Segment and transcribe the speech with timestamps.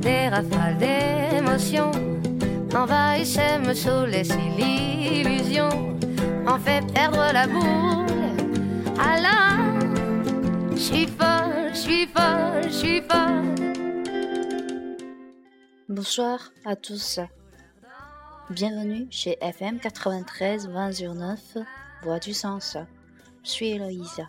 [0.00, 1.90] Des rafales d'émotions
[2.72, 4.22] envahissent, me saoulent,
[4.56, 5.68] l'illusion
[6.46, 8.06] en fait perdre la boule.
[9.00, 9.80] Alors,
[10.70, 13.56] je suis folle, je suis folle, je suis folle.
[15.88, 17.18] Bonsoir à tous.
[18.50, 20.92] Bienvenue chez FM 93 20
[22.02, 22.76] Voix du Sens.
[23.44, 24.24] Je suis Héloïse.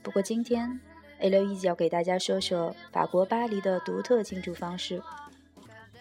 [0.02, 0.80] 不过今天
[1.20, 5.00] A 六一要给大家说说法国巴黎的独特庆祝方式。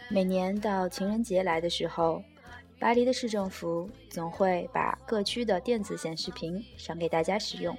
[0.10, 2.24] 每年到情人节来的时候，
[2.80, 7.78] 巴黎的市政府总会把各区的电子显示屏赏给大家使用。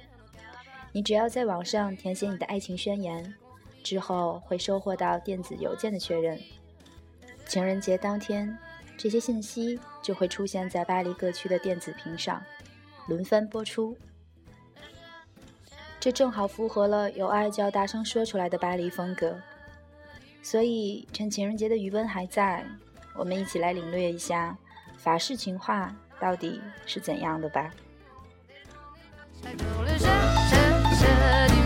[0.95, 3.35] 你只要在网上填写你的爱情宣言。
[3.83, 6.39] 之后会收获到电子邮件的确认。
[7.45, 8.57] 情人节当天，
[8.97, 12.41] 这些信息就会出现在巴黎各区的电子屏上，
[13.09, 13.97] 轮番播出。
[15.99, 19.37] 这正好符合了有爱就要大声说出来的巴黎风格。
[20.41, 22.65] 所以，趁情人节的余温还在，
[23.13, 24.57] 我们一起来领略一下
[24.95, 27.73] 法式情话到底是怎样的吧。
[30.97, 31.64] should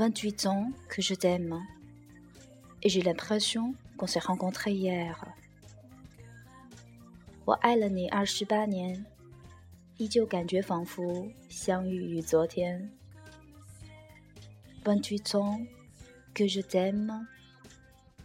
[0.00, 1.60] 28 ans que je t'aime.
[2.82, 5.16] Et j'ai l'impression qu'on s'est rencontrés hier.
[7.44, 9.06] 我爱了你二十八年，
[9.98, 12.90] 依旧感觉仿佛相遇于昨天。
[14.84, 15.60] 28 ans
[16.34, 17.26] que je t'aime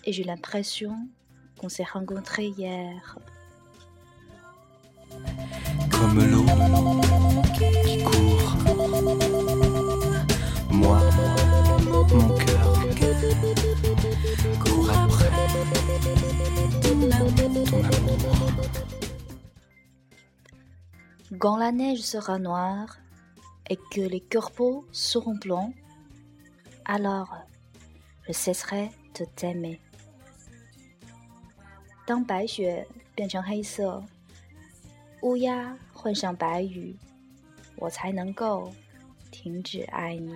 [0.04, 1.08] et j'ai l'impression
[1.60, 3.16] qu'on s'est rencontrés hier.
[5.92, 6.44] Comme l'eau
[7.54, 8.58] qui court,
[10.72, 11.00] moi.
[12.06, 12.06] mon
[12.38, 12.74] cœur
[14.64, 15.32] court après
[16.82, 18.62] ton amour, ton amour.
[21.42, 23.00] quand la neige sera noire
[23.68, 25.74] et que les corbeaux seront blancs,
[26.86, 27.36] alors
[28.28, 29.80] je cesserai de t'aimer。
[32.06, 34.04] 当白雪变成黑色，
[35.24, 36.96] 乌鸦换上白羽，
[37.78, 38.72] 我才能够
[39.32, 40.36] 停止爱你。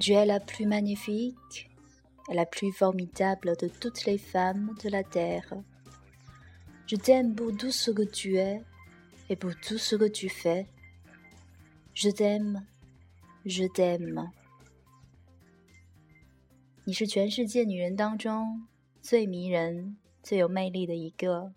[0.00, 1.70] Tu es la plus magnifique
[2.28, 5.62] et la plus formidable de toutes les femmes de la terre.
[6.86, 8.62] Je t'aime pour tout ce que tu es
[9.28, 10.66] et pour tout ce que tu fais.
[11.94, 12.66] Je t'aime,
[13.44, 14.30] je t'aime.
[16.84, 18.68] 你是全世界女人当中
[19.00, 21.54] 最迷人、最有魅力的一个。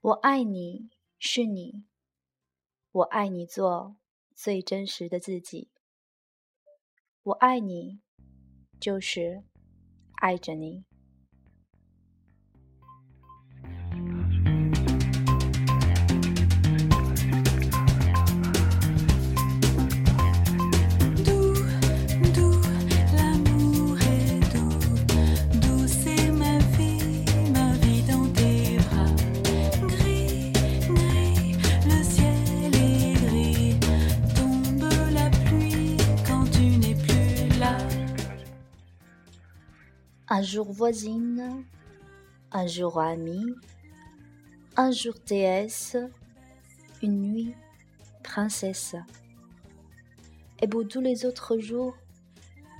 [0.00, 0.88] 我爱你，
[1.18, 1.84] 是你。
[2.90, 3.96] 我爱你做
[4.34, 5.68] 最真实的自己。
[7.25, 8.01] 我爱你，
[8.81, 9.43] 就是
[10.15, 10.83] 爱着你。
[40.32, 41.64] Un jour voisine,
[42.52, 43.54] un jour amie,
[44.76, 45.96] un jour déesse,
[47.02, 47.54] une nuit
[48.22, 48.94] princesse.
[50.60, 51.96] Et pour tous les autres jours,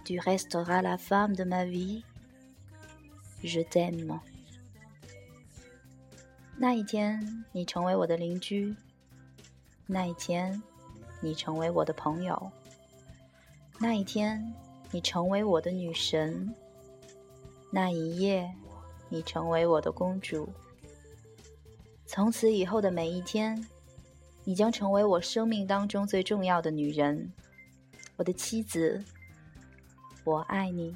[0.04, 2.04] tu resteras la femme de ma vie.
[3.42, 4.20] Je t'aime.
[6.58, 8.74] 那一天，你成为我的邻居；
[9.86, 10.60] 那一天，
[11.22, 12.50] 你成为我的朋友；
[13.78, 14.54] 那一天，
[14.90, 16.54] 你成为我的女神。
[17.75, 18.53] 那一夜，
[19.09, 20.47] 你成为我的公主。
[22.05, 23.67] 从此以后的每一天，
[24.43, 27.33] 你将成为我生命当中最重要的女人，
[28.15, 29.03] 我的妻子。
[30.23, 30.95] 我爱你。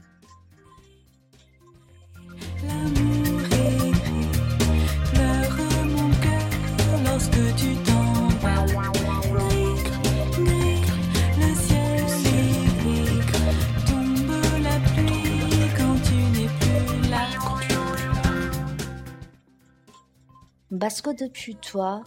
[20.79, 22.03] Parce que depuis toi,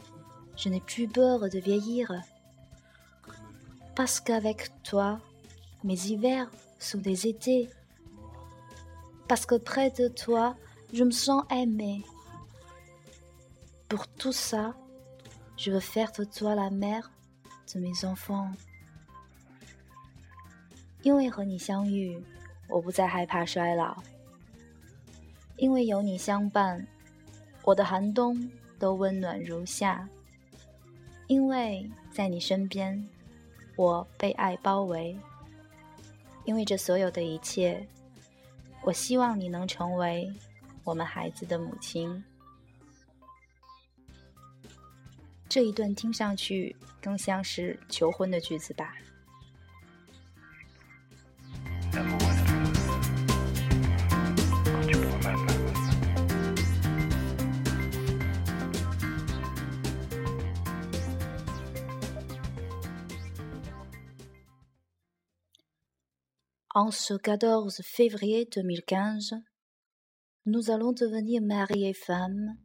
[0.55, 2.11] je n'ai plus peur de vieillir.
[3.95, 5.19] Parce qu'avec toi,
[5.83, 6.49] mes hivers
[6.79, 7.69] sont des étés.
[9.27, 10.55] Parce que près de toi,
[10.93, 12.03] je me sens aimée.
[13.87, 14.73] Pour tout ça,
[15.57, 17.11] je veux faire de toi la mère
[17.73, 18.51] de mes enfants.
[21.03, 22.19] 因为和你相遇，
[22.67, 23.95] 我不再害怕衰老。
[25.57, 26.85] 因为有你相伴，
[27.63, 28.49] 我的寒冬
[28.80, 30.08] 都温暖如夏。
[31.28, 33.08] 因为在你身边，
[33.76, 35.16] 我被爱包围。
[36.44, 37.86] 因为这所有的一切，
[38.82, 40.28] 我希望你能成为
[40.82, 42.24] 我们孩子的母亲。
[45.48, 48.96] 这一段听上去更像是求婚的句子吧。
[66.79, 69.35] En ce 14 février 2015,
[70.45, 72.57] nous allons devenir mari et femme,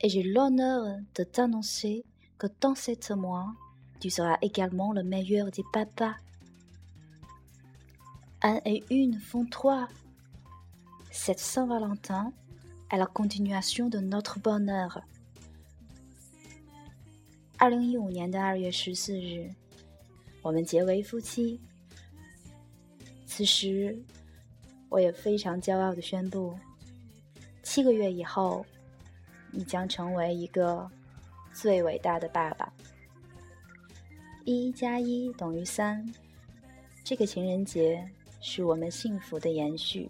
[0.00, 2.04] et j'ai l'honneur de t'annoncer
[2.38, 3.52] que dans sept mois,
[4.00, 6.14] tu seras également le meilleur des papas.
[8.42, 9.88] Un et une font trois.
[11.10, 12.32] Cette Saint-Valentin
[12.90, 15.02] est la continuation de notre bonheur.
[17.58, 19.52] 二零一五年的二月十四日，
[20.40, 21.60] 我们结为夫妻。
[23.37, 23.93] 此时，
[24.87, 26.57] 我也非常骄傲的宣布，
[27.63, 28.65] 七个月以后，
[29.51, 30.89] 你将成为一个
[31.51, 32.71] 最伟大的爸爸。
[34.45, 36.01] 一加一等于三，
[37.03, 40.09] 这个情人节是我们幸福的延续。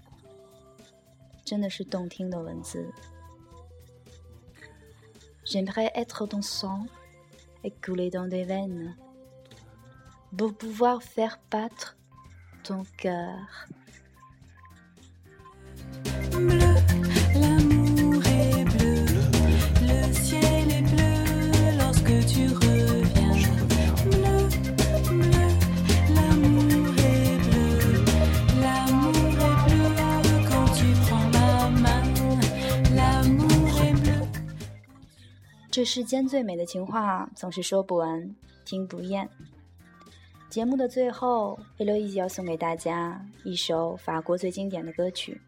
[1.50, 2.90] 真的是动听的文字。
[5.44, 6.86] J'aimerais être ton sang
[7.62, 8.96] et couler dans tes veines
[10.36, 11.96] pour pouvoir faire battre
[12.64, 13.68] ton cœur。
[16.32, 16.79] Bleu,
[35.81, 39.27] 这世间最美的情话总是说不完，听不厌。
[40.47, 45.41] 节目的最后，A 六一要送给大家一首法国最经典的歌曲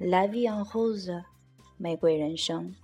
[0.10, 1.04] 《La vie en rose》
[1.78, 2.74] （玫瑰人生）。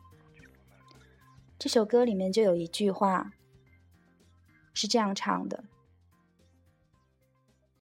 [1.59, 3.33] 这首歌里面就有一句话
[4.73, 5.64] 是这样唱的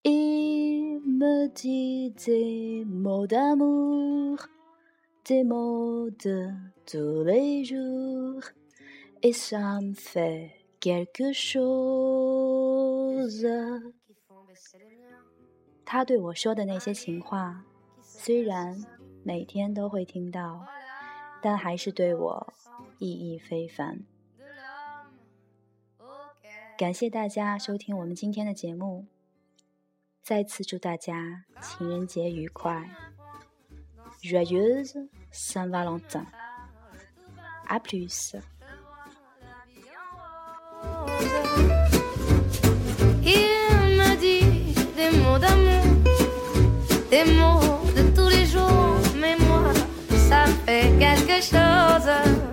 [0.02, 4.40] ：Il me dit des mots d'amour,
[5.24, 6.52] des mots de
[6.88, 8.42] tous les jours,
[9.22, 12.46] et ça me fait quelque chose。
[15.86, 17.64] 他对我说的那些情话，
[18.02, 18.84] 虽然
[19.24, 20.66] 每天都会听到，
[21.42, 22.54] 但还是对我
[22.98, 24.04] 意义非凡。
[26.78, 29.06] 感谢大家收听我们今天的节目，
[30.22, 32.90] 再次祝大家情人节愉快
[34.22, 36.26] ，Joyeuse Saint Valentin。
[37.68, 38.42] À plus。
[47.16, 49.72] Des mots de tous les jours, mais moi,
[50.30, 52.45] ça fait quelque chose.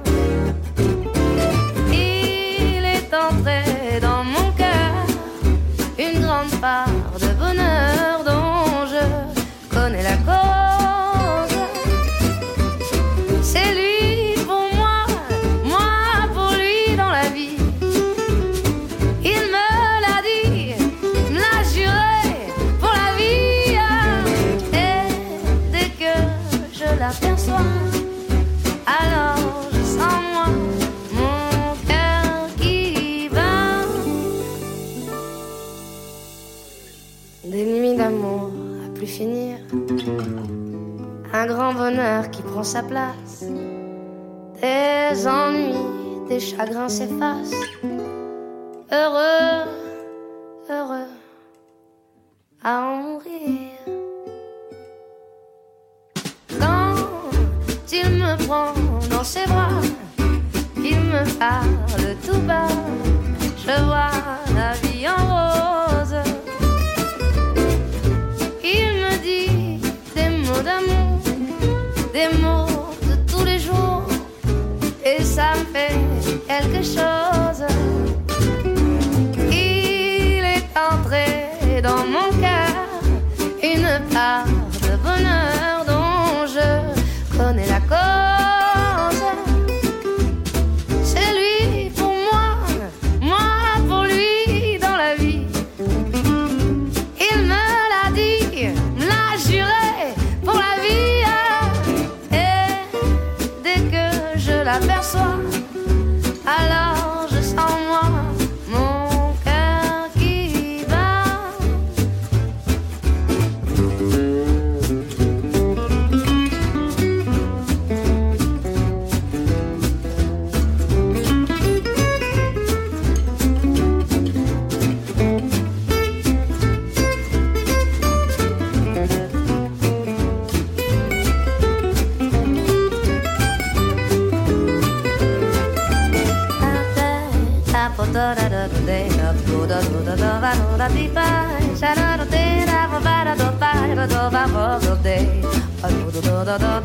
[41.43, 43.45] Un grand bonheur qui prend sa place.
[44.61, 47.53] Des ennuis, des chagrins s'effacent
[48.93, 49.67] heureux,
[50.71, 51.11] heureux
[52.63, 53.72] à en mourir.
[59.11, 59.81] Dans ses bras,
[60.77, 62.69] il me parle tout bas,
[63.57, 64.11] je vois
[64.55, 66.17] la vie en rose.
[68.63, 69.81] Il me dit
[70.15, 71.21] des mots d'amour,
[72.13, 74.05] des mots de tous les jours,
[75.03, 75.97] et ça me fait
[76.47, 77.65] quelque chose.
[79.51, 82.75] Il est entré dans mon cœur
[83.63, 84.52] une part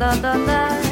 [0.00, 0.87] dès que